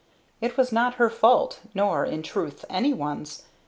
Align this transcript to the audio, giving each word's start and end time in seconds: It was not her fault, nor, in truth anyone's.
It 0.41 0.57
was 0.57 0.71
not 0.71 0.95
her 0.95 1.11
fault, 1.11 1.59
nor, 1.75 2.07
in 2.07 2.23
truth 2.23 2.65
anyone's. 2.71 3.43